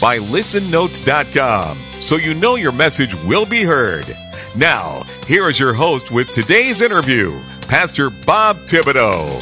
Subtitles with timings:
[0.00, 4.06] by listennotes.com, so you know your message will be heard.
[4.56, 9.38] Now, here is your host with today's interview, Pastor Bob Thibodeau.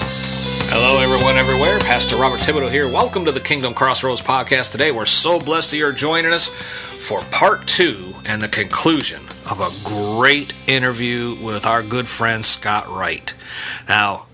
[0.70, 1.78] Hello, everyone, everywhere.
[1.78, 2.88] Pastor Robert Thibodeau here.
[2.88, 4.72] Welcome to the Kingdom Crossroads podcast.
[4.72, 9.60] Today, we're so blessed that you're joining us for part two and the conclusion of
[9.60, 13.32] a great interview with our good friend Scott Wright.
[13.88, 14.26] Now,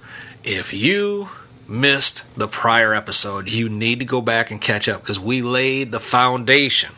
[0.42, 1.28] if you
[1.69, 5.93] missed the prior episode, you need to go back and catch up because we laid
[5.93, 6.93] the foundation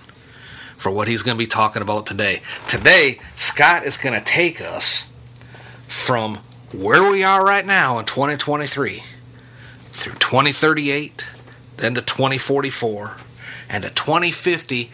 [0.77, 2.43] for what he's going to be talking about today.
[2.67, 5.13] Today, Scott is going to take us
[5.89, 6.41] from
[6.73, 9.03] where we are right now in 2023
[9.93, 11.25] through 2038,
[11.79, 13.17] then to 2044,
[13.69, 14.91] and to 2050.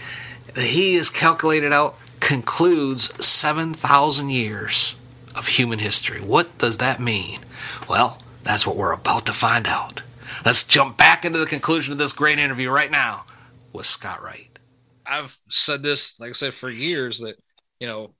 [0.57, 4.97] He is calculated out concludes 7,000 years
[5.34, 6.20] of human history.
[6.20, 7.41] What does that mean?
[7.89, 10.03] Well, that's what we're about to find out.
[10.45, 13.25] Let's jump back into the conclusion of this great interview right now
[13.73, 14.59] with Scott Wright.
[15.07, 17.37] I've said this, like I said, for years that,
[17.79, 18.15] you know,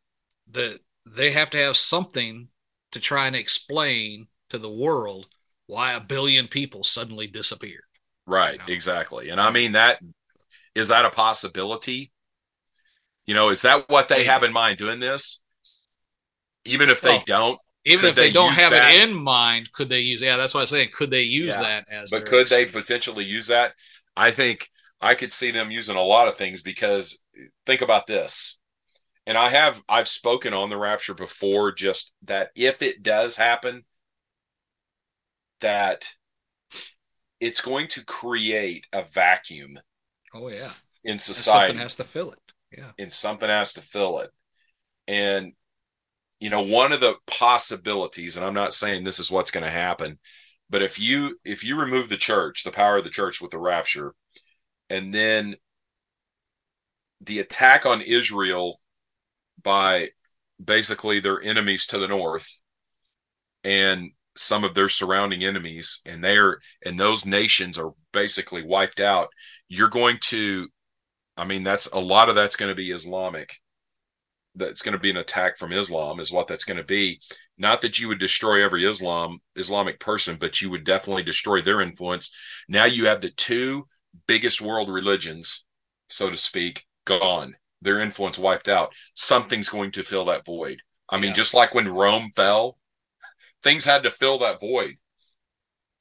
[0.53, 2.49] that they have to have something
[2.93, 5.27] to try and explain to the world
[5.67, 7.85] why a billion people suddenly disappeared.
[8.27, 8.65] Right, you know?
[8.69, 9.31] exactly.
[9.31, 10.01] And I mean that
[10.75, 12.13] is that a possibility?
[13.27, 15.43] You know, is that what they have in mind doing this?
[16.65, 18.95] Even if they well, don't, even if they, they don't have that?
[18.95, 20.21] it in mind, could they use?
[20.21, 20.91] Yeah, that's what I'm saying.
[20.93, 21.63] Could they use yeah.
[21.63, 22.11] that as?
[22.11, 23.75] But could they potentially use that?
[24.17, 27.25] I think I could see them using a lot of things because
[27.67, 28.61] think about this.
[29.27, 33.85] And I have I've spoken on the rapture before just that if it does happen
[35.61, 36.09] that
[37.41, 39.79] it's going to create a vacuum.
[40.35, 40.73] Oh yeah.
[41.05, 41.69] In society.
[41.69, 42.39] something has to fill it.
[42.77, 42.93] Yeah.
[42.99, 44.31] And something has to fill it.
[45.09, 45.53] And
[46.43, 49.71] you know one of the possibilities and i'm not saying this is what's going to
[49.71, 50.19] happen
[50.69, 53.59] but if you if you remove the church the power of the church with the
[53.59, 54.13] rapture
[54.91, 55.55] and then
[57.21, 58.81] the attack on israel
[59.63, 60.09] by
[60.63, 62.49] basically their enemies to the north
[63.63, 69.29] and some of their surrounding enemies and they're and those nations are basically wiped out
[69.69, 70.67] you're going to
[71.37, 73.61] i mean that's a lot of that's going to be islamic
[74.55, 77.21] that's going to be an attack from Islam is what that's going to be.
[77.59, 81.81] Not that you would destroy every Islam Islamic person, but you would definitely destroy their
[81.81, 82.35] influence.
[82.69, 83.87] Now you have the two
[84.27, 85.65] biggest world religions,
[86.09, 87.55] so to speak, gone.
[87.81, 88.93] Their influence wiped out.
[89.15, 90.79] Something's going to fill that void.
[91.09, 92.79] I mean, just like when Rome fell,
[93.63, 94.97] things had to fill that void.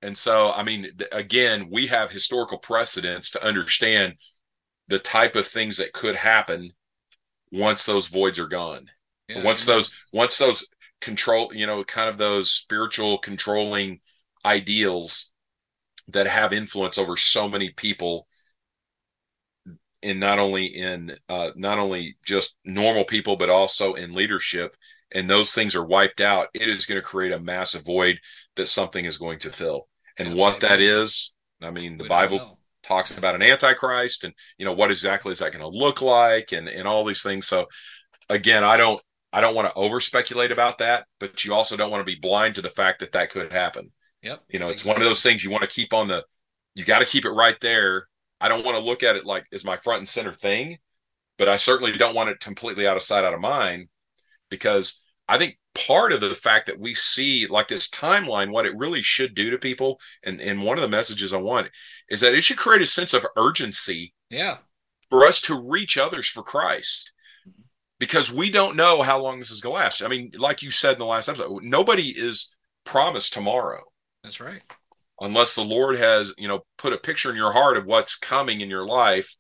[0.01, 4.15] And so, I mean, again, we have historical precedents to understand
[4.87, 6.71] the type of things that could happen
[7.51, 8.85] once those voids are gone.
[9.27, 10.67] Yeah, once those once those
[10.99, 13.99] control, you know, kind of those spiritual controlling
[14.45, 15.31] ideals
[16.09, 18.27] that have influence over so many people
[20.01, 24.75] in not only in uh, not only just normal people but also in leadership
[25.11, 28.19] and those things are wiped out it is going to create a massive void
[28.55, 29.87] that something is going to fill.
[30.17, 32.59] And yeah, what that is i mean the bible
[32.91, 36.51] talks about an antichrist and you know what exactly is that going to look like
[36.51, 37.47] and and all these things.
[37.47, 37.67] So
[38.29, 39.01] again i don't
[39.33, 42.19] i don't want to over speculate about that but you also don't want to be
[42.21, 43.91] blind to the fact that that could happen.
[44.23, 44.43] Yep.
[44.49, 46.23] You know it's one of those things you want to keep on the
[46.75, 48.07] you got to keep it right there.
[48.39, 50.77] I don't want to look at it like is my front and center thing
[51.37, 53.87] but i certainly don't want it completely out of sight out of mind
[54.49, 55.01] because
[55.31, 59.01] i think part of the fact that we see like this timeline what it really
[59.01, 61.69] should do to people and and one of the messages i want
[62.09, 64.57] is that it should create a sense of urgency yeah.
[65.09, 67.13] for us to reach others for christ.
[67.99, 70.01] Because we don't know how long this is going to last.
[70.01, 73.83] I mean like you said in the last episode nobody is promised tomorrow.
[74.23, 74.61] That's right.
[75.19, 78.61] Unless the lord has you know put a picture in your heart of what's coming
[78.61, 79.35] in your life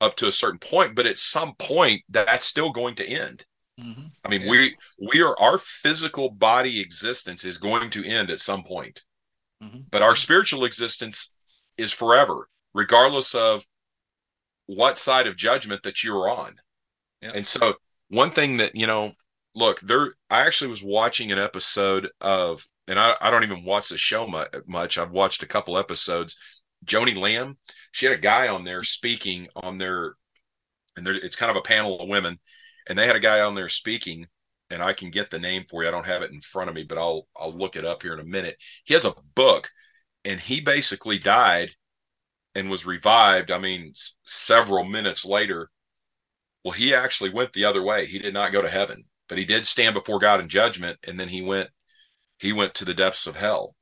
[0.00, 3.44] up to a certain point but at some point that's still going to end
[3.78, 4.06] Mm-hmm.
[4.24, 4.50] I mean, yeah.
[4.50, 9.04] we we are our physical body existence is going to end at some point,
[9.62, 9.80] mm-hmm.
[9.90, 11.34] but our spiritual existence
[11.76, 13.64] is forever, regardless of
[14.66, 16.56] what side of judgment that you're on.
[17.22, 17.32] Yeah.
[17.34, 17.74] And so,
[18.08, 19.12] one thing that you know,
[19.54, 20.14] look, there.
[20.28, 24.26] I actually was watching an episode of, and I, I don't even watch the show
[24.66, 24.98] much.
[24.98, 26.36] I've watched a couple episodes.
[26.84, 27.58] Joni Lamb,
[27.92, 30.14] she had a guy on there speaking on their
[30.98, 32.38] and there, it's kind of a panel of women,
[32.88, 34.26] and they had a guy on there speaking,
[34.70, 35.88] and I can get the name for you.
[35.88, 38.14] I don't have it in front of me, but I'll I'll look it up here
[38.14, 38.56] in a minute.
[38.84, 39.70] He has a book,
[40.24, 41.70] and he basically died
[42.54, 43.50] and was revived.
[43.50, 43.92] I mean,
[44.24, 45.70] several minutes later.
[46.64, 48.06] Well, he actually went the other way.
[48.06, 51.20] He did not go to heaven, but he did stand before God in judgment, and
[51.20, 51.70] then he went
[52.38, 53.74] he went to the depths of hell.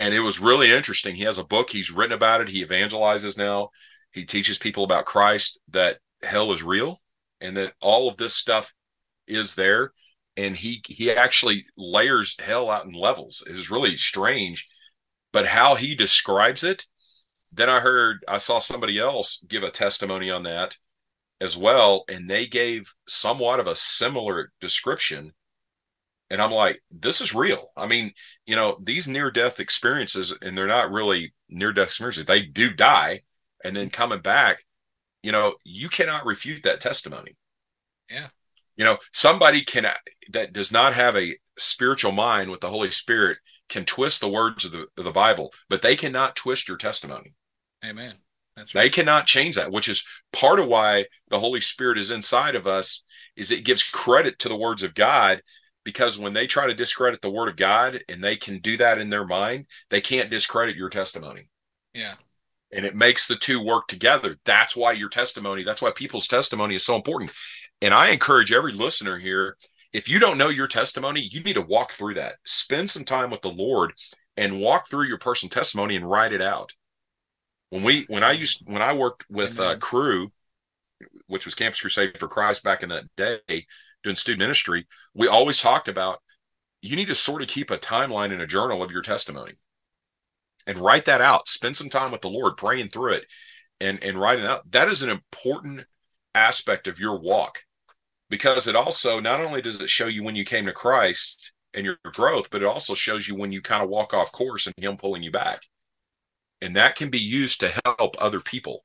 [0.00, 1.14] And it was really interesting.
[1.14, 3.70] He has a book, he's written about it, he evangelizes now.
[4.12, 7.00] He teaches people about Christ that hell is real
[7.44, 8.72] and that all of this stuff
[9.26, 9.92] is there
[10.36, 13.42] and he he actually layers hell out in levels.
[13.48, 14.68] It is really strange,
[15.32, 16.86] but how he describes it.
[17.52, 20.76] Then I heard I saw somebody else give a testimony on that
[21.40, 25.32] as well, and they gave somewhat of a similar description.
[26.30, 27.68] And I'm like, this is real.
[27.76, 28.12] I mean,
[28.46, 32.72] you know, these near death experiences, and they're not really near death experiences, they do
[32.72, 33.22] die.
[33.62, 34.63] And then coming back,
[35.24, 37.34] you know, you cannot refute that testimony.
[38.10, 38.28] Yeah.
[38.76, 39.86] You know, somebody can
[40.32, 43.38] that does not have a spiritual mind with the Holy Spirit
[43.70, 47.32] can twist the words of the, of the Bible, but they cannot twist your testimony.
[47.82, 48.16] Amen.
[48.54, 48.82] That's right.
[48.82, 52.66] They cannot change that, which is part of why the Holy Spirit is inside of
[52.66, 55.40] us, is it gives credit to the words of God.
[55.84, 58.98] Because when they try to discredit the word of God and they can do that
[58.98, 61.48] in their mind, they can't discredit your testimony.
[61.94, 62.14] Yeah.
[62.72, 64.36] And it makes the two work together.
[64.44, 67.32] That's why your testimony, that's why people's testimony is so important.
[67.80, 69.56] And I encourage every listener here,
[69.92, 72.34] if you don't know your testimony, you need to walk through that.
[72.44, 73.92] Spend some time with the Lord
[74.36, 76.72] and walk through your personal testimony and write it out.
[77.70, 80.32] When we when I used when I worked with uh, Cru,
[81.26, 83.66] which was Campus Crusade for Christ back in that day,
[84.02, 86.20] doing student ministry, we always talked about
[86.82, 89.54] you need to sort of keep a timeline and a journal of your testimony
[90.66, 91.48] and write that out.
[91.48, 93.26] Spend some time with the Lord praying through it
[93.80, 94.70] and and writing it out.
[94.70, 95.86] That is an important
[96.34, 97.60] aspect of your walk
[98.30, 101.84] because it also not only does it show you when you came to Christ and
[101.84, 104.74] your growth, but it also shows you when you kind of walk off course and
[104.78, 105.62] him pulling you back.
[106.60, 108.84] And that can be used to help other people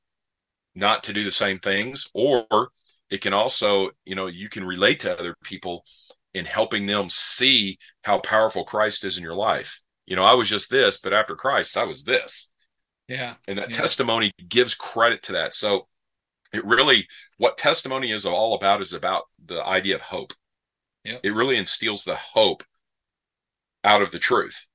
[0.74, 2.46] not to do the same things or
[3.10, 5.84] it can also, you know, you can relate to other people
[6.32, 9.82] in helping them see how powerful Christ is in your life.
[10.10, 12.52] You know, I was just this, but after Christ, I was this.
[13.06, 13.36] Yeah.
[13.46, 13.76] And that Yeah.
[13.76, 15.54] testimony gives credit to that.
[15.54, 15.88] So
[16.52, 20.34] it really, what testimony is all about is about the idea of hope.
[21.04, 21.20] Yep.
[21.22, 22.64] It really instills the hope
[23.84, 24.66] out of the truth.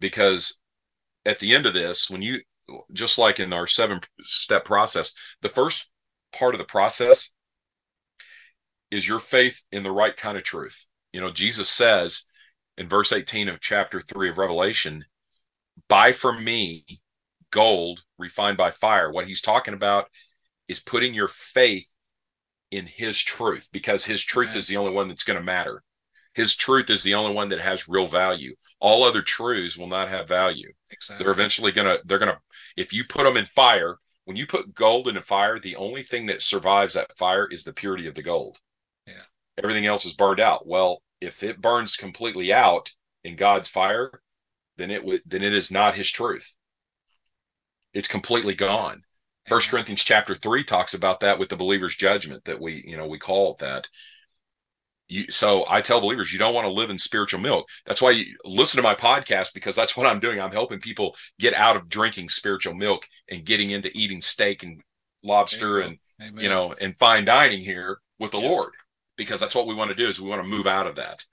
[0.00, 0.60] Because
[1.24, 2.42] at the end of this, when you,
[2.92, 5.90] just like in our seven step process, the first
[6.30, 7.30] part of the process
[8.90, 10.86] is your faith in the right kind of truth.
[11.10, 12.24] You know, Jesus says
[12.78, 15.04] in verse 18 of chapter 3 of Revelation,
[15.88, 16.84] buy from me
[17.50, 19.10] gold refined by fire.
[19.10, 20.08] What he's talking about
[20.68, 21.88] is putting your faith
[22.70, 25.82] in his truth because his truth is the only one that's going to matter.
[26.34, 28.54] His truth is the only one that has real value.
[28.80, 30.72] All other truths will not have value.
[30.90, 31.22] Exactly.
[31.22, 32.38] They're eventually going to, they're going to,
[32.76, 36.02] if you put them in fire, when you put gold in a fire, the only
[36.02, 38.58] thing that survives that fire is the purity of the gold.
[39.06, 39.24] Yeah.
[39.58, 40.66] Everything else is burned out.
[40.66, 42.90] Well, if it burns completely out
[43.24, 44.22] in God's fire,
[44.76, 46.54] then it would then it is not his truth.
[47.94, 49.02] It's completely gone.
[49.48, 53.06] First Corinthians chapter three talks about that with the believer's judgment that we, you know,
[53.06, 53.88] we call it that.
[55.08, 57.66] You, so I tell believers you don't want to live in spiritual milk.
[57.84, 60.40] That's why you listen to my podcast because that's what I'm doing.
[60.40, 64.80] I'm helping people get out of drinking spiritual milk and getting into eating steak and
[65.22, 65.98] lobster you and.
[66.20, 66.42] Amen.
[66.42, 68.48] you know and fine dining here with the Yeah.
[68.48, 68.72] Lord
[69.16, 71.24] because that's what we want to do is we want to move out of that.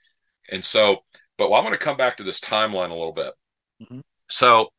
[0.51, 1.03] And so,
[1.37, 3.33] but I want to come back to this timeline a little bit.
[3.81, 4.03] Mhm.
[4.27, 4.71] So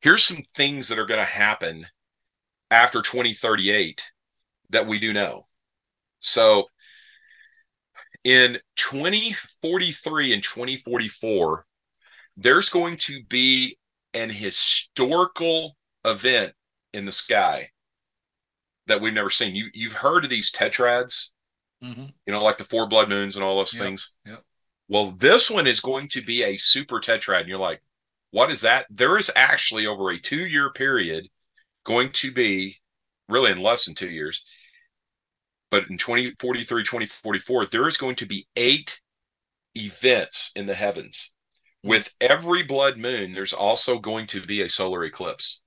[0.00, 1.86] here's some things that are going to happen
[2.70, 4.04] after 2038
[4.70, 5.46] that we do know.
[6.18, 6.68] So
[8.24, 11.66] in 2043 and 2044,
[12.36, 13.78] there's going to be
[14.14, 16.54] an historical event
[16.92, 17.70] in the sky
[18.86, 19.54] that we've never seen.
[19.54, 21.30] You you've heard of these tetrads,
[21.86, 22.12] Mhm.
[22.26, 24.12] you know, like the four blood moons and all those Yep, things.
[24.24, 24.44] yep.
[24.88, 27.82] Well, this one is going to be a super tetrad, and you're like,
[28.30, 28.86] what is that?
[28.90, 31.28] There is actually over a two year period
[31.84, 32.78] going to be
[33.28, 34.44] really in less than two years,
[35.70, 39.00] but in 2043, 2044, there is going to be eight
[39.76, 41.34] events in the heavens.
[41.82, 45.62] With every blood moon, there's also going to be a solar eclipse.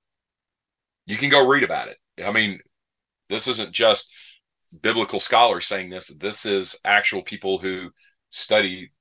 [1.05, 1.97] You can go read about it.
[2.23, 2.59] I mean,
[3.29, 4.11] this isn't just
[4.81, 6.07] biblical scholars saying this.
[6.07, 7.89] This is actual people who
[8.29, 8.91] study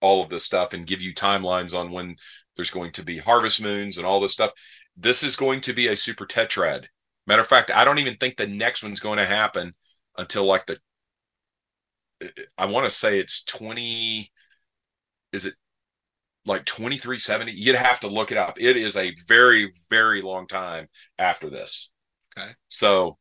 [0.00, 2.16] all of this stuff and give you timelines on when
[2.56, 4.52] there's going to be harvest moons and all this stuff.
[4.96, 6.84] This is going to be a super tetrad.
[7.26, 9.74] Matter of fact, I don't even think the next one's going to happen
[10.16, 10.78] until like the
[12.56, 14.30] I want to say it's 20
[15.32, 15.54] is it
[16.46, 20.88] like 2370 you'd have to look it up it is a very very long time
[21.18, 21.92] after this
[22.36, 23.18] okay so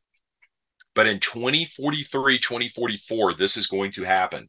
[0.96, 4.48] but in 2043 2044 this is going to happen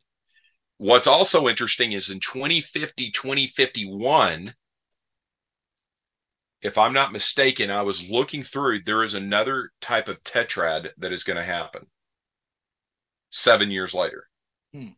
[0.78, 4.54] what's also interesting is in 2050 2051
[6.62, 11.12] if i'm not mistaken i was looking through there is another type of tetrad that
[11.12, 11.82] is going to happen
[13.30, 14.28] seven years later
[14.72, 14.88] Hmm.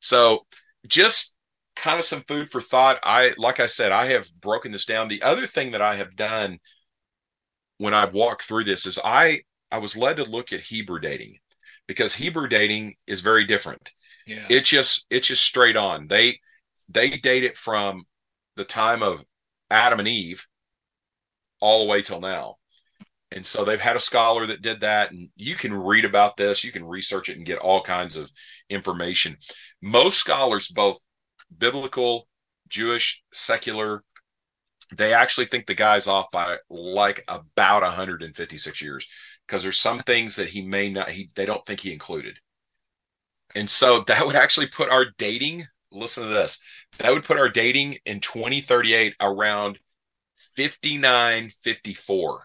[0.00, 0.46] so
[0.86, 1.36] just
[1.76, 2.98] kind of some food for thought.
[3.04, 5.08] I, like I said, I have broken this down.
[5.08, 6.58] The other thing that I have done
[7.78, 11.38] when I've walked through this is I, I was led to look at Hebrew dating
[11.86, 13.92] because Hebrew dating is very different.
[14.26, 14.46] Yeah.
[14.48, 16.06] It's just, it's just straight on.
[16.08, 16.40] They,
[16.88, 18.04] they date it from
[18.56, 19.22] the time of
[19.70, 20.46] Adam and Eve
[21.60, 22.56] all the way till now.
[23.32, 26.62] And so they've had a scholar that did that, and you can read about this,
[26.62, 28.30] you can research it and get all kinds of
[28.70, 29.36] information.
[29.82, 30.98] Most scholars, both
[31.56, 32.28] biblical,
[32.68, 34.04] Jewish, secular,
[34.94, 39.06] they actually think the guy's off by like about 156 years
[39.46, 42.38] because there's some things that he may not he they don't think he included.
[43.54, 46.60] And so that would actually put our dating, listen to this.
[46.98, 49.78] That would put our dating in 2038 around
[50.34, 52.42] 5954.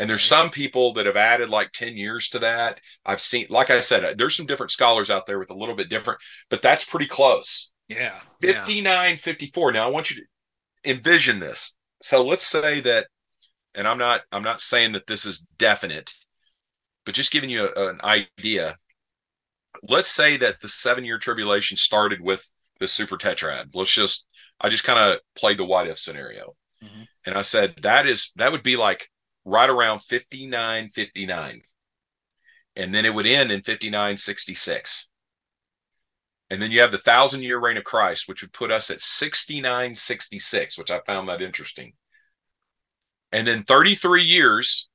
[0.00, 2.80] And there's some people that have added like 10 years to that.
[3.04, 5.88] I've seen, like I said, there's some different scholars out there with a little bit
[5.88, 6.20] different,
[6.50, 7.72] but that's pretty close.
[7.88, 8.20] yeah.
[8.40, 9.72] 59, 54.
[9.72, 11.76] Now I want you to envision this.
[12.00, 13.08] So let's say that,
[13.74, 16.12] and I'm not, I'm not saying that this is definite,
[17.04, 18.76] but just giving you a, an idea.
[19.82, 22.44] Let's say that the seven year tribulation started with
[22.80, 23.74] the super tetrad.
[23.74, 24.26] Let's just,
[24.60, 26.56] I just kind of played the what if scenario.
[26.82, 27.06] Mhm.
[27.26, 29.10] And I said, that is, that would be like
[29.44, 31.62] right around 59, 59.
[32.76, 35.10] And then it would end in 59, 66.
[36.50, 39.00] And then you have the thousand year reign of Christ, which would put us at
[39.02, 41.92] 69, 66, which I found that interesting.
[43.32, 44.88] And then 33 years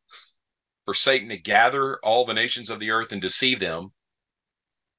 [0.85, 3.93] for Satan to gather all the nations of the earth and deceive them.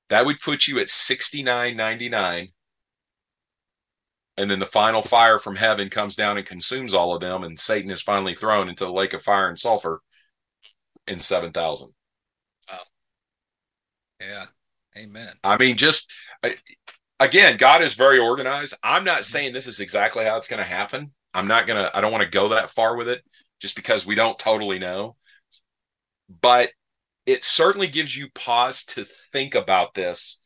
[0.09, 2.53] That would put you at 69.99.
[4.37, 7.59] And then the final fire from heaven comes down and consumes all of them, and
[7.59, 10.01] Satan is finally thrown into the lake of fire and sulfur
[11.07, 11.91] in 7,000.
[12.69, 12.79] Wow.
[14.21, 14.47] Yeah.
[14.97, 15.33] Amen.
[15.43, 16.13] I mean, just
[17.21, 18.75] again, God is very organized.
[18.83, 21.13] I'm not saying this is exactly how it's going to happen.
[21.35, 23.23] I'm not going to, I don't want to go that far with it
[23.61, 25.17] just because we don't totally know.
[26.41, 26.71] But
[27.27, 30.41] it certainly gives you pause to think about this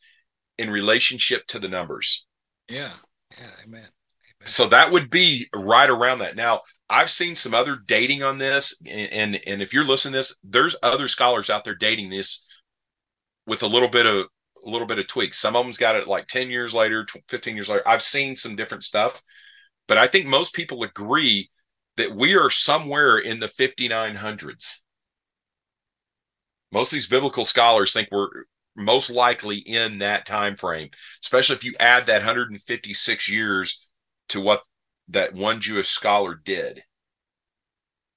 [0.57, 2.25] in relationship to the numbers.
[2.67, 2.93] Yeah.
[3.31, 3.51] Yeah.
[3.63, 3.79] Amen.
[3.79, 3.89] Amen.
[4.45, 6.35] So that would be right around that.
[6.35, 10.19] Now, I've seen some other dating on this, and and, and if you're listening to
[10.19, 12.47] this, there's other scholars out there dating this
[13.45, 14.27] with a little bit of
[14.65, 15.39] a little bit of tweaks.
[15.39, 17.87] Some of them's got it like 10 years later, 15 years later.
[17.87, 19.21] I've seen some different stuff,
[19.89, 21.49] but I think most people agree
[21.97, 24.75] that we are somewhere in the 5900s.
[26.71, 28.29] Most of these biblical scholars think we're
[28.77, 30.91] most likely in that time frame,
[31.23, 33.89] especially if you add that 156 years
[34.29, 34.61] to what
[35.07, 36.83] that one Jewish scholar did.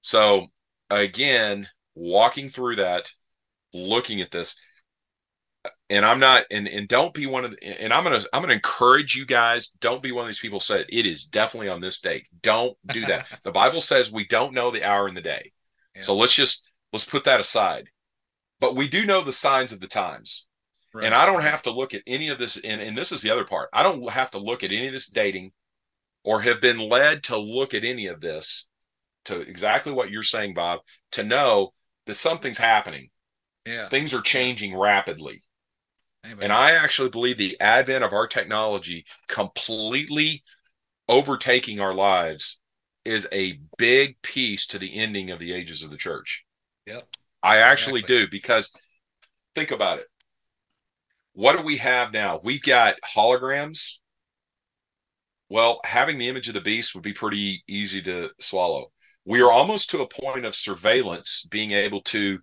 [0.02, 0.48] So
[0.90, 3.10] again, walking through that,
[3.72, 4.60] looking at this,
[5.90, 8.54] and I'm not, and and don't be one of the, and I'm gonna I'm gonna
[8.54, 9.68] encourage you guys.
[9.80, 12.26] Don't be one of these people said it is definitely on this date.
[12.42, 13.26] Don't do that.
[13.44, 15.52] the Bible says we don't know the hour and the day,
[15.94, 16.02] Yeah.
[16.02, 17.88] so let's just let's put that aside.
[18.60, 20.46] But we do know the signs of the times.
[20.94, 21.06] Right.
[21.06, 22.58] And I don't have to look at any of this.
[22.60, 23.70] And, and this is the other part.
[23.72, 25.52] I don't have to look at any of this dating
[26.22, 28.68] or have been led to look at any of this
[29.24, 30.80] to exactly what you're saying, Bob,
[31.12, 31.72] to know
[32.06, 33.08] that something's happening.
[33.66, 33.88] yeah.
[33.88, 35.42] Things are changing rapidly.
[36.24, 40.44] And I actually believe the advent of our technology completely
[41.08, 42.60] overtaking our lives
[43.04, 46.44] is a big piece to the ending of the ages of the church.
[46.86, 47.08] Yep.
[47.42, 48.08] I actually Exactly.
[48.26, 48.72] do because
[49.54, 50.08] think about it.
[51.34, 52.40] What do we have now?
[52.42, 53.98] We've got holograms.
[55.48, 58.92] Well, having the image of the beast would be pretty easy to swallow.
[59.24, 62.40] We are almost to a point of surveillance being able to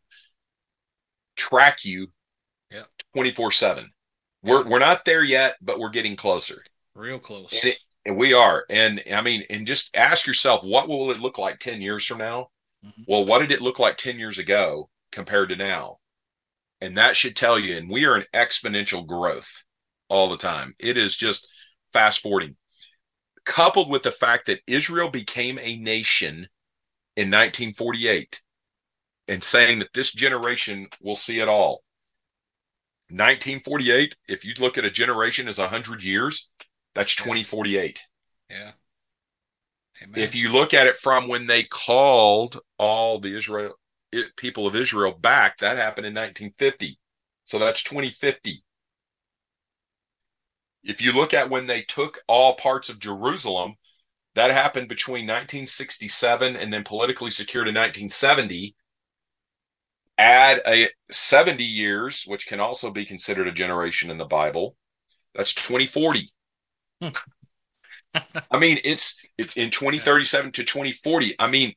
[1.35, 2.11] track you
[2.71, 2.87] Yep.
[3.13, 3.91] 24 7.
[4.41, 6.63] We're, we're not there yet, but we're getting closer.
[6.95, 7.51] Real close.
[7.51, 8.65] And, it, and we are.
[8.69, 12.19] And I mean, and just ask yourself, what will it look like 10 years from
[12.19, 12.49] now?
[12.85, 13.05] Mhm.
[13.07, 15.97] Well, what did it look like 10 years ago compared to now?
[16.81, 19.65] And that should tell you, and we are in exponential growth
[20.07, 20.75] all the time.
[20.79, 21.47] It is just
[21.91, 22.55] fast forwarding,
[23.45, 26.47] coupled with the fact that Israel became a nation
[27.17, 28.41] in 1948
[29.27, 31.83] and saying that this generation will see it all.
[33.09, 36.51] 1948, if you look at a generation as 100 years,
[36.93, 38.01] that's 2048.
[38.49, 38.71] Yeah.
[40.03, 40.23] Amen.
[40.23, 43.73] If you look at it from when they called all the Israel
[44.37, 46.97] people of Israel back, that happened in 1950.
[47.45, 48.63] So that's 2050.
[50.83, 53.75] If you look at when they took all parts of Jerusalem,
[54.35, 58.75] that happened between 1967 and then politically secured in 1970.
[60.19, 64.75] Add a 70 years, which can also be considered a generation in the Bible.
[65.33, 66.29] That's 2040.
[67.01, 67.09] Hmm.
[68.51, 71.35] I mean, it's in 2037 to 2040.
[71.39, 71.73] I mean,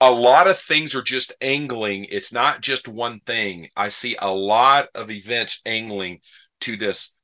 [0.00, 2.06] a lot of things are just angling.
[2.10, 3.68] It's not just one thing.
[3.76, 6.20] I see a lot of events angling
[6.62, 7.14] to this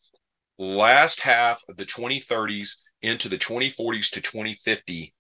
[0.59, 5.15] last half of the 2030s into the 2040s to 2050.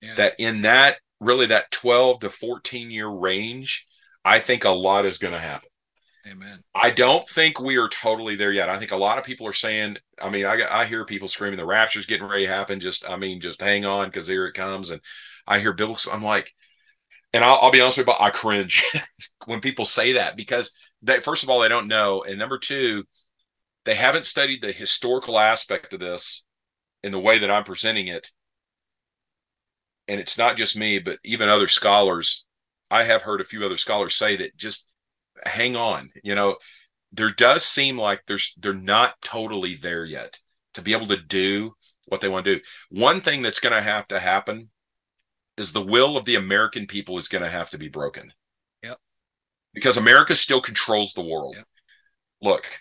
[0.00, 0.14] Yeah.
[0.14, 3.86] That in that really that 12 to 14 year range,
[4.24, 5.68] I think a lot is going to happen.
[6.26, 6.62] Amen.
[6.74, 8.68] I don't think we are totally there yet.
[8.68, 11.56] I think a lot of people are saying, I mean, I, I hear people screaming
[11.56, 12.78] the rapture's getting ready to happen.
[12.78, 14.90] Just, I mean, just hang on because here it comes.
[14.90, 15.00] And
[15.46, 16.52] I hear biblical, I'm like,
[17.32, 18.84] and I'll, I'll be honest with you, but I cringe
[19.46, 22.22] when people say that because they, first of all, they don't know.
[22.22, 23.04] And number two,
[23.84, 26.46] they haven't studied the historical aspect of this
[27.02, 28.30] in the way that I'm presenting it.
[30.08, 32.46] And it's not just me, but even other scholars.
[32.90, 34.86] I have heard a few other scholars say that just
[35.46, 36.10] hang on.
[36.22, 36.56] You know,
[37.12, 40.38] there does seem like there's they're not totally there yet
[40.74, 41.74] to be able to do
[42.06, 42.62] what they want to do.
[42.90, 44.70] One thing that's going to have to happen
[45.56, 48.32] is the will of the American people is going to have to be broken.
[48.82, 48.98] Yep.
[49.74, 51.54] Because America still controls the world.
[51.56, 51.66] Yep.
[52.42, 52.80] Look,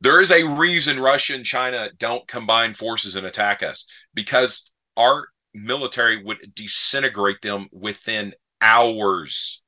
[0.00, 5.28] there is a reason Russia and China don't combine forces and attack us because our
[5.54, 9.62] military would disintegrate them within hours.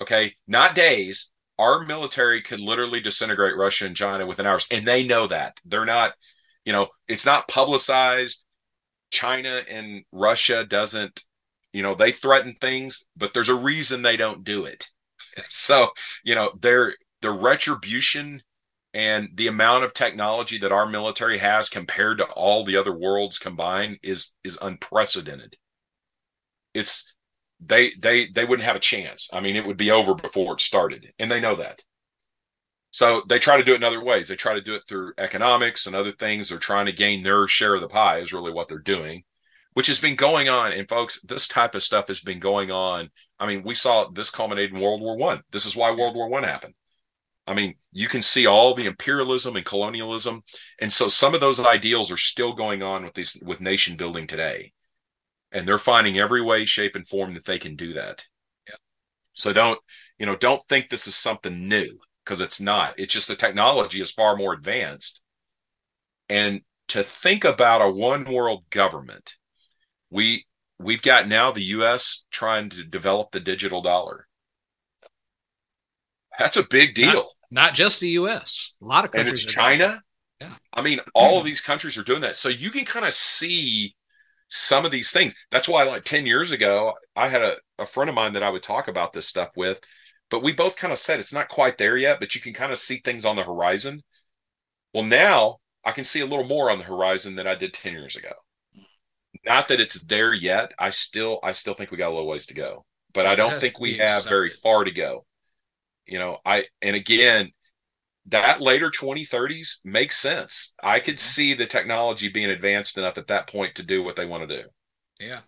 [0.00, 1.30] Okay, not days.
[1.58, 5.58] Our military could literally disintegrate Russia and China within hours, and they know that.
[5.64, 6.12] They're not,
[6.64, 8.44] you know, it's not publicized.
[9.10, 11.22] China and Russia doesn't,
[11.72, 14.86] you know, they threaten things, but there's a reason they don't do it.
[15.48, 15.88] So,
[16.24, 18.42] you know, their the retribution
[18.94, 23.38] and the amount of technology that our military has compared to all the other worlds
[23.38, 25.56] combined is is unprecedented.
[26.74, 27.14] It's
[27.60, 29.30] they they they wouldn't have a chance.
[29.32, 31.82] I mean, it would be over before it started, and they know that.
[32.90, 34.28] So they try to do it in other ways.
[34.28, 36.48] They try to do it through economics and other things.
[36.48, 38.18] They're trying to gain their share of the pie.
[38.18, 39.24] Is really what they're doing,
[39.72, 40.72] which has been going on.
[40.72, 43.10] And folks, this type of stuff has been going on.
[43.38, 45.42] I mean, we saw this culminate in World War One.
[45.50, 46.74] This is why World War One happened.
[47.46, 50.42] I mean, you can see all the imperialism and colonialism,
[50.80, 54.26] and so some of those ideals are still going on with these with nation building
[54.26, 54.72] today.
[55.50, 58.24] And they're finding every way shape and form that they can do that.
[58.66, 58.76] Yeah.
[59.32, 59.78] so don't
[60.18, 62.98] you know don't think this is something new because it's not.
[62.98, 65.22] It's just the technology is far more advanced.
[66.28, 69.34] And to think about a one world government
[70.12, 70.46] we
[70.78, 74.28] we've got now the us trying to develop the digital dollar
[76.38, 77.12] that's a big deal
[77.50, 80.02] not, not just the us a lot of countries and it's china
[80.40, 81.48] yeah i mean all of hmm.
[81.48, 83.94] these countries are doing that so you can kind of see
[84.54, 85.34] some of these things.
[85.50, 88.50] That's why, like 10 years ago, I had a, a friend of mine that I
[88.50, 89.80] would talk about this stuff with,
[90.28, 92.70] but we both kind of said it's not quite there yet, but you can kind
[92.70, 94.02] of see things on the horizon.
[94.92, 97.94] Well, now I can see a little more on the horizon than I did 10
[97.94, 98.32] years ago.
[99.46, 100.74] Not that it's there yet.
[100.78, 103.58] I still, I still think we got a little ways to go, but I don't
[103.58, 105.24] think we have very far to go.
[106.06, 107.52] You know, I, and again,
[108.26, 110.74] that later 2030s makes sense.
[110.82, 111.18] I could mm-hmm.
[111.18, 114.62] see the technology being advanced enough at that point to do what they want to
[114.62, 114.68] do.
[115.20, 115.40] Yeah.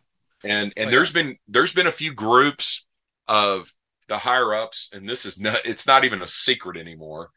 [0.43, 1.23] And and oh, there's yeah.
[1.23, 2.87] been there's been a few groups
[3.29, 3.73] of
[4.09, 7.31] the higher ups and this is not it's not even a secret anymore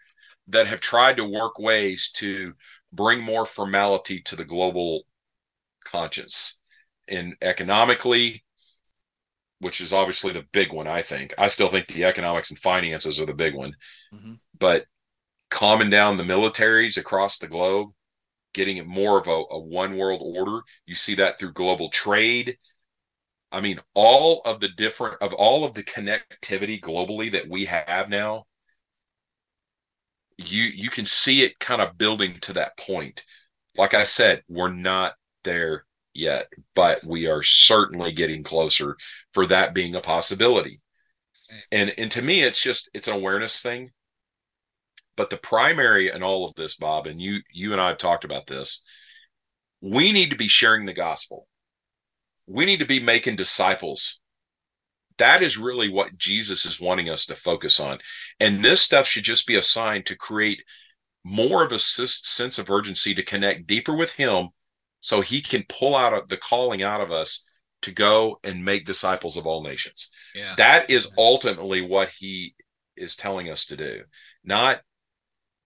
[0.50, 2.54] that have tried to work ways to
[2.92, 5.04] bring more formality to the global
[5.86, 6.60] conscience
[7.08, 8.44] and economically
[9.60, 13.20] which is obviously the big one i think i still think the economics and finances
[13.20, 13.74] are the big one
[14.14, 14.34] mm-hmm.
[14.60, 14.86] but
[15.50, 17.90] calming down the militaries across the globe,
[18.54, 20.62] getting it more of a, a one world order.
[20.86, 22.58] You see that through global trade.
[23.52, 28.10] I mean, all of the different of all of the connectivity globally that we have
[28.10, 28.46] now,
[30.38, 33.24] you you can see it kind of building to that point.
[33.78, 35.86] Like I said, we're not there
[36.18, 38.98] yet, but we are certainly getting closer
[39.34, 40.82] for that being a possibility.
[41.72, 43.92] And and to me, it's just it's an awareness thing.
[45.18, 48.24] But the primary in all of this, Bob, and you you and I have talked
[48.24, 48.84] about this,
[49.82, 51.48] we need to be sharing the gospel.
[52.48, 54.20] we need to be making disciples.
[55.18, 58.00] That is really what Jesus is wanting us to focus on.
[58.40, 60.62] And this stuff should just be a sign to create
[61.24, 64.50] more of a sense of urgency to connect deeper with Him
[65.02, 67.46] so He can pull out the calling out of us
[67.84, 70.10] to go and make disciples of all nations.
[70.34, 70.56] Yeah.
[70.58, 72.56] That is ultimately what He
[72.96, 74.02] is telling us to do.
[74.44, 74.82] Not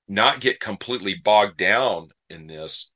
[0.07, 2.91] not get completely bogged down in this,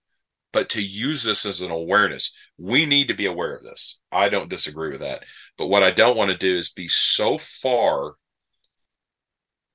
[0.51, 2.35] but to use this as an awareness.
[2.57, 4.01] We need to be aware of this.
[4.11, 5.23] I don't disagree with that.
[5.57, 8.15] But what I don't want to do is be so far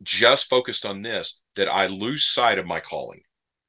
[0.03, 3.21] just focused on this that I lose sight of my calling.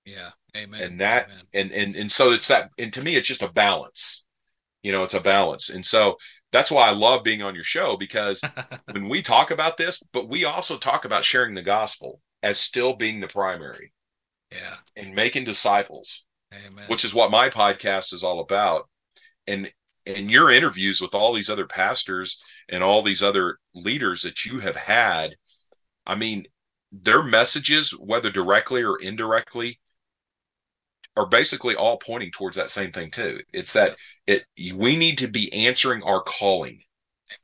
[0.06, 0.32] Yeah.
[0.56, 0.82] Amen.
[0.82, 1.44] And that Amen.
[1.54, 4.26] and and and so it's that and to me it's just a balance.
[4.84, 5.70] You know, it's a balance.
[5.70, 6.18] And so
[6.52, 8.42] that's why I love being on your show because
[8.92, 12.96] when we talk about this, but we also talk about sharing the gospel as still
[12.96, 13.94] being the primary.
[14.52, 14.76] Yeah.
[14.98, 16.26] And making disciples.
[16.54, 16.86] Amen.
[16.88, 18.90] Which is what my podcast is all about.
[19.48, 19.72] And
[20.06, 24.60] and your interviews with all these other pastors and all these other leaders that you
[24.60, 25.36] have had,
[26.08, 26.46] I mean,
[26.92, 29.80] their messages, whether directly or indirectly,
[31.16, 33.40] are basically all pointing towards that same thing too.
[33.54, 33.98] It's that
[34.28, 36.82] it we need to be answering our calling.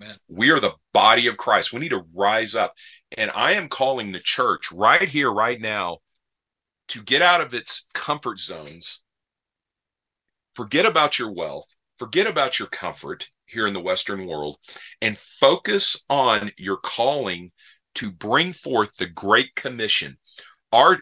[0.02, 0.18] Amen.
[0.28, 1.74] We are the body of Christ.
[1.74, 2.74] We need to rise up.
[3.18, 6.00] And I am calling the church right here, right now,
[6.90, 9.04] to get out of its comfort zones.
[10.56, 11.68] Forget about your wealth,
[12.00, 14.58] forget about your comfort here in the Western world,
[15.02, 17.52] and focus on your calling
[17.96, 20.18] to bring forth the Great Commission.
[20.72, 21.00] Our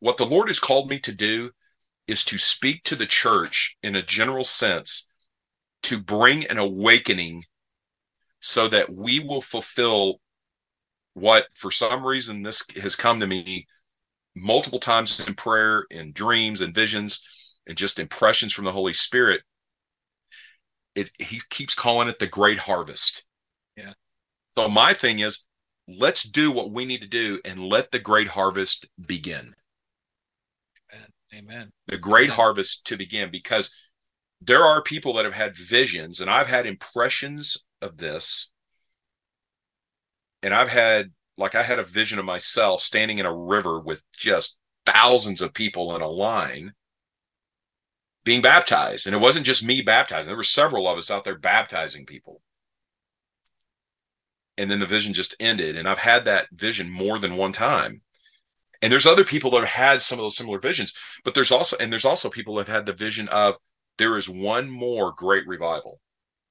[0.00, 1.50] what the Lord has called me to do
[2.12, 5.08] is to speak to the church in a general sense
[5.82, 7.42] to bring an awakening
[8.38, 10.20] so that we will fulfill
[11.14, 13.66] what for some reason this has come to me
[14.36, 17.26] multiple times in prayer in dreams and visions
[17.66, 19.40] and just impressions from the holy spirit.
[20.94, 23.24] It he keeps calling it the great harvest.
[23.74, 23.94] Yeah.
[24.54, 25.46] So my thing is
[25.88, 29.54] let's do what we need to do and let the great harvest begin
[31.34, 31.72] Amen.
[31.86, 32.36] The great Amen.
[32.36, 33.74] harvest to begin because
[34.40, 38.50] there are people that have had visions, and I've had impressions of this.
[40.42, 44.02] And I've had, like, I had a vision of myself standing in a river with
[44.16, 46.72] just thousands of people in a line
[48.24, 49.06] being baptized.
[49.06, 52.42] And it wasn't just me baptizing, there were several of us out there baptizing people.
[54.58, 55.76] And then the vision just ended.
[55.76, 58.02] And I've had that vision more than one time.
[58.82, 61.76] And there's other people that have had some of those similar visions, but there's also
[61.78, 63.56] and there's also people that have had the vision of
[63.98, 66.00] there is one more great revival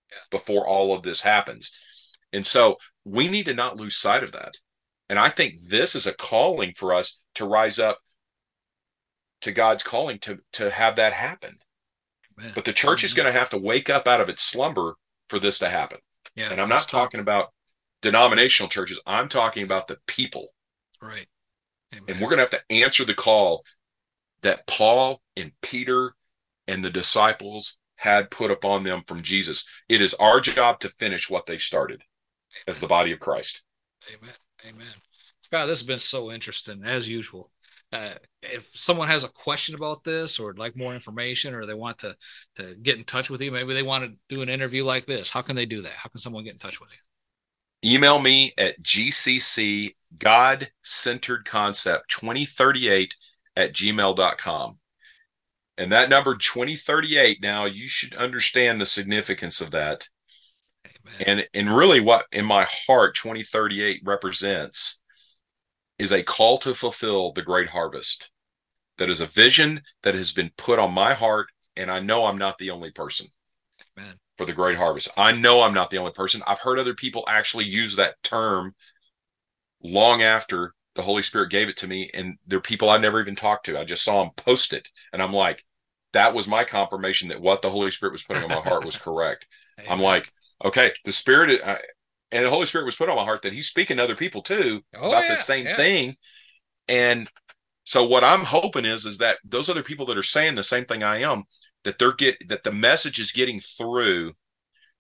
[0.10, 0.18] yeah.
[0.32, 1.72] before all of this happens.
[2.32, 4.54] And so we need to not lose sight of that.
[5.10, 8.00] And I think this is a calling for us to rise up
[9.42, 11.58] to God's calling to to have that happen.
[12.38, 12.54] Man.
[12.56, 14.96] But the church is going to have to wake up out of its slumber
[15.30, 16.00] for this to happen.
[16.36, 17.26] Yeah, and I'm not talking tough.
[17.26, 17.54] about
[18.02, 19.02] denominational churches.
[19.06, 20.48] I'm talking about the people.
[21.02, 21.28] Right.
[21.94, 22.06] Amen.
[22.08, 23.64] And we're going to have to answer the call
[24.42, 26.14] that Paul and Peter
[26.68, 29.68] and the disciples had put upon them from Jesus.
[29.88, 32.02] It is our job to finish what they started
[32.68, 33.64] as the body of Christ.
[34.10, 34.34] Amen.
[34.66, 34.94] Amen.
[35.52, 37.52] God, this has been so interesting as usual.
[37.92, 41.98] Uh, if someone has a question about this or like more information or they want
[42.00, 42.16] to
[42.56, 45.30] to get in touch with you, maybe they want to do an interview like this.
[45.30, 45.92] How can they do that?
[45.92, 46.98] How can someone get in touch with you?
[47.84, 53.16] Email me at gcc god centered concept 2038
[53.56, 54.78] at gmail.com
[55.78, 60.08] and that number 2038 now you should understand the significance of that.
[60.86, 61.24] Amen.
[61.28, 65.00] and and really what in my heart 2038 represents
[65.98, 68.32] is a call to fulfill the great harvest.
[68.98, 72.38] That is a vision that has been put on my heart and i know i'm
[72.38, 73.28] not the only person
[74.42, 75.08] for the great harvest.
[75.18, 76.42] I know I'm not the only person.
[76.48, 78.74] I've heard other people actually use that term
[79.84, 82.10] long after the Holy Spirit gave it to me.
[82.12, 83.80] And they're people I've never even talked to.
[83.80, 84.90] I just saw them post it.
[85.14, 85.64] And I'm like,
[86.14, 88.98] that was my confirmation that what the Holy Spirit was putting on my heart was
[88.98, 89.46] correct.
[89.88, 90.34] I'm like,
[90.66, 91.78] okay, the Spirit, uh,
[92.32, 94.42] and the Holy Spirit was put on my heart that He's speaking to other people
[94.42, 95.78] too oh, about yeah, the same yeah.
[95.78, 96.16] thing.
[96.88, 97.30] And
[97.84, 100.86] so what I'm hoping is, is that those other people that are saying the same
[100.86, 101.44] thing I am,
[101.84, 104.34] that they're get that the message is getting through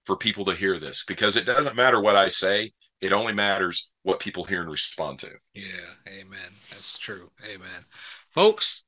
[0.05, 3.91] for people to hear this because it doesn't matter what I say, it only matters
[4.03, 5.29] what people hear and respond to.
[5.53, 5.65] Yeah,
[6.07, 6.55] amen.
[6.71, 7.31] That's true.
[7.45, 7.85] Amen.
[8.29, 8.83] Folks,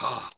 [0.00, 0.28] oh,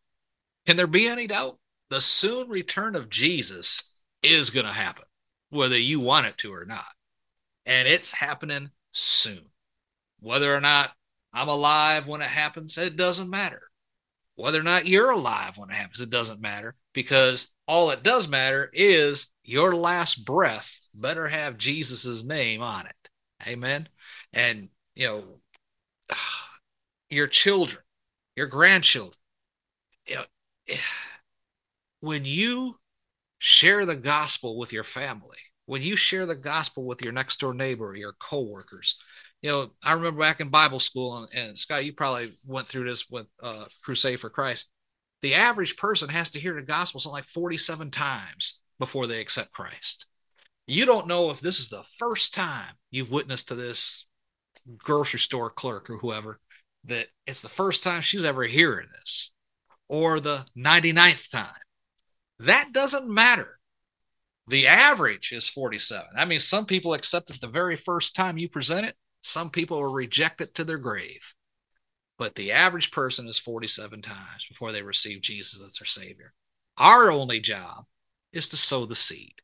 [0.67, 1.59] can there be any doubt?
[1.91, 3.83] The soon return of Jesus
[4.23, 5.05] is going to happen,
[5.51, 6.85] whether you want it to or not.
[7.67, 9.47] And it's happening soon.
[10.21, 10.93] Whether or not
[11.33, 13.63] I'm alive when it happens, it doesn't matter.
[14.43, 18.27] Whether or not you're alive when it happens, it doesn't matter because all it does
[18.27, 23.09] matter is your last breath better have Jesus's name on it.
[23.47, 23.89] Amen.
[24.33, 25.25] And you know,
[27.09, 27.85] your children,
[28.35, 29.15] your grandchildren,
[30.09, 30.25] you know,
[32.01, 32.81] when you
[33.39, 37.55] share the gospel with your family, when you share the gospel with your next door
[37.55, 38.99] neighbor, your coworkers,
[39.43, 42.89] you know, I remember back in Bible school, and, and Scott, you probably went through
[42.89, 44.69] this with uh, Crusade for Christ.
[45.21, 49.53] The average person has to hear the gospel something like 47 times before they accept
[49.53, 50.07] Christ.
[50.67, 54.07] You don't know if this is the first time you've witnessed to this
[54.79, 56.39] grocery store clerk or whoever
[56.85, 59.33] that it's the first time she's ever hearing this
[59.89, 61.61] or the 99th time.
[62.39, 63.59] That doesn't matter.
[64.49, 66.07] The average is 47.
[66.17, 69.81] I mean, some people accept it the very first time you present it, some people
[69.81, 71.35] will reject it to their grave.
[72.19, 76.35] But the average person is 47 times before they receive Jesus as their Savior.
[76.77, 77.87] Our only job
[78.33, 79.35] is to sow the seed.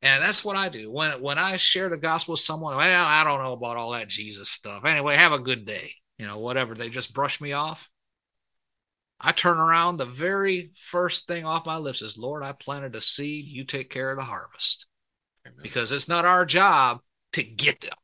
[0.00, 0.90] And that's what I do.
[0.90, 4.08] When when I share the gospel with someone, well, I don't know about all that
[4.08, 4.84] Jesus stuff.
[4.84, 5.90] Anyway, have a good day.
[6.18, 6.74] You know, whatever.
[6.74, 7.88] They just brush me off.
[9.20, 13.00] I turn around, the very first thing off my lips is, Lord, I planted a
[13.00, 13.46] seed.
[13.46, 14.86] You take care of the harvest.
[15.44, 15.58] Amen.
[15.60, 17.00] Because it's not our job
[17.32, 17.94] to get them.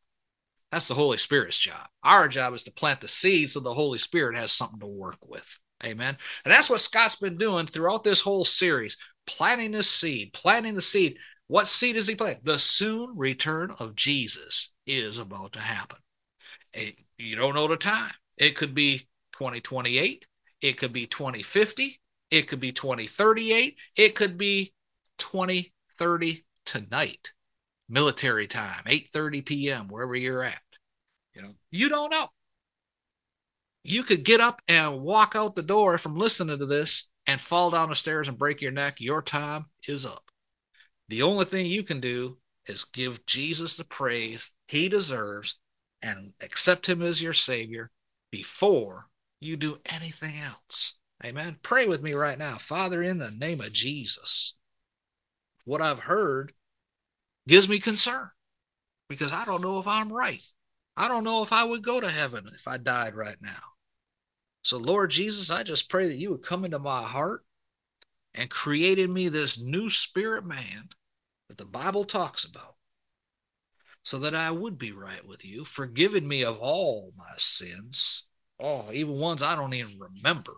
[0.74, 1.86] That's the Holy Spirit's job.
[2.02, 5.18] Our job is to plant the seed so the Holy Spirit has something to work
[5.24, 5.60] with.
[5.84, 6.16] Amen.
[6.44, 10.80] And that's what Scott's been doing throughout this whole series, planting this seed, planting the
[10.80, 11.18] seed.
[11.46, 12.40] What seed is he planting?
[12.42, 15.98] The soon return of Jesus is about to happen.
[17.18, 18.10] You don't know the time.
[18.36, 20.26] It could be 2028.
[20.60, 22.00] It could be 2050.
[22.32, 23.78] It could be 2038.
[23.94, 24.74] It could be
[25.18, 27.32] 2030 tonight,
[27.88, 29.88] military time, 8:30 p.m.
[29.88, 30.60] wherever you're at.
[31.34, 32.28] You know, you don't know.
[33.82, 37.70] You could get up and walk out the door from listening to this and fall
[37.70, 39.00] down the stairs and break your neck.
[39.00, 40.24] Your time is up.
[41.08, 45.58] The only thing you can do is give Jesus the praise he deserves
[46.00, 47.90] and accept him as your savior
[48.30, 49.08] before
[49.40, 50.94] you do anything else.
[51.24, 51.58] Amen.
[51.62, 52.58] Pray with me right now.
[52.58, 54.54] Father, in the name of Jesus,
[55.64, 56.52] what I've heard
[57.46, 58.30] gives me concern
[59.08, 60.42] because I don't know if I'm right.
[60.96, 63.62] I don't know if I would go to heaven if I died right now.
[64.62, 67.42] So, Lord Jesus, I just pray that you would come into my heart
[68.34, 70.88] and create in me this new spirit man
[71.48, 72.76] that the Bible talks about
[74.02, 78.24] so that I would be right with you, forgiving me of all my sins
[78.60, 80.54] Oh, even ones I don't even remember.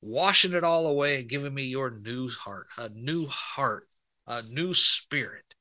[0.00, 3.88] Washing it all away and giving me your new heart, a new heart,
[4.26, 5.54] a new spirit,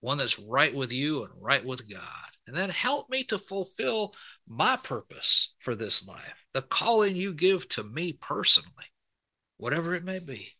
[0.00, 2.02] one that's right with you and right with God.
[2.46, 4.14] And then help me to fulfill
[4.46, 8.86] my purpose for this life, the calling you give to me personally,
[9.58, 10.52] whatever it may be.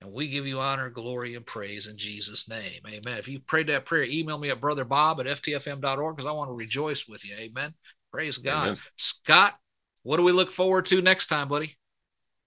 [0.00, 2.80] And we give you honor, glory, and praise in Jesus' name.
[2.86, 3.18] Amen.
[3.18, 6.54] If you prayed that prayer, email me at brotherbob at ftfm.org because I want to
[6.54, 7.36] rejoice with you.
[7.36, 7.74] Amen.
[8.10, 8.66] Praise God.
[8.68, 8.78] Amen.
[8.96, 9.54] Scott,
[10.02, 11.76] what do we look forward to next time, buddy?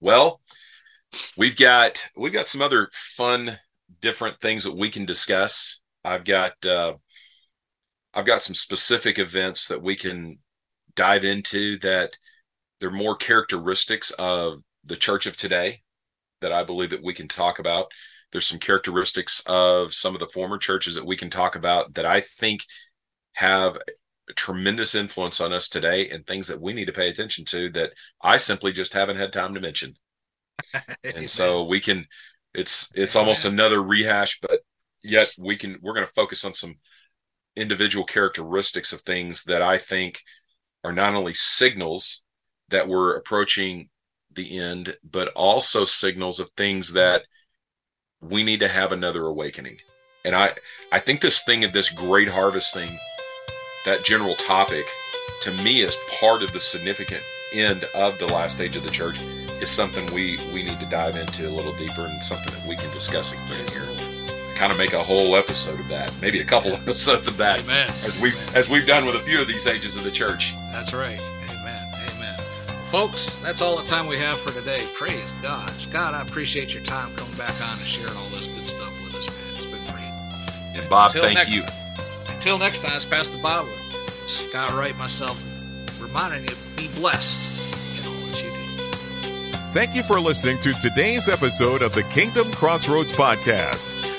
[0.01, 0.41] Well,
[1.37, 3.57] we've got we've got some other fun
[4.01, 5.81] different things that we can discuss.
[6.05, 6.93] I've got uh
[8.13, 10.39] I've got some specific events that we can
[10.95, 12.17] dive into that
[12.79, 15.81] they're more characteristics of the church of today
[16.41, 17.87] that I believe that we can talk about.
[18.31, 22.05] There's some characteristics of some of the former churches that we can talk about that
[22.05, 22.61] I think
[23.33, 23.77] have
[24.29, 27.69] a tremendous influence on us today and things that we need to pay attention to
[27.71, 27.91] that
[28.21, 29.95] I simply just haven't had time to mention.
[31.03, 32.05] and so we can
[32.53, 34.61] it's it's almost another rehash but
[35.05, 36.75] yet we can we're going to focus on some
[37.55, 40.21] individual characteristics of things that I think
[40.83, 42.23] are not only signals
[42.69, 43.89] that we're approaching
[44.33, 47.21] the end but also signals of things that
[48.21, 49.77] we need to have another awakening.
[50.25, 50.53] And I
[50.91, 52.89] I think this thing of this great harvest thing
[53.85, 54.85] that general topic
[55.41, 57.21] to me is part of the significant
[57.53, 59.19] end of the last stage of the church
[59.61, 62.75] is something we we need to dive into a little deeper and something that we
[62.75, 64.04] can discuss again here
[64.55, 66.11] kind of make a whole episode of that.
[66.21, 67.61] Maybe a couple episodes of that.
[67.61, 67.89] Amen.
[68.03, 68.55] As we've amen.
[68.55, 70.55] as we've done with a few of these ages of the church.
[70.71, 71.19] That's right.
[71.49, 71.87] Amen.
[72.15, 72.39] Amen.
[72.89, 74.87] Folks that's all the time we have for today.
[74.93, 75.69] Praise god.
[75.71, 79.15] Scott i appreciate your time coming back on and sharing all this good stuff with
[79.15, 79.55] us man.
[79.55, 80.79] It's been great.
[80.79, 81.61] And bob Until thank you.
[81.61, 81.85] Time.
[82.45, 85.41] Until next time, it's Pastor Bob with Scott Wright, myself,
[85.99, 87.41] reminding you be blessed
[87.99, 89.57] in all that you do.
[89.73, 94.04] Thank you for listening to today's episode of the Kingdom Crossroads Podcast.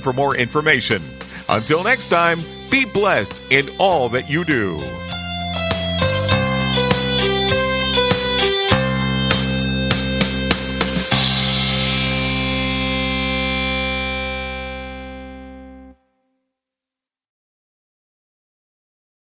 [0.00, 1.02] for more information.
[1.48, 2.40] Until next time,
[2.70, 4.80] be blessed in all that you do.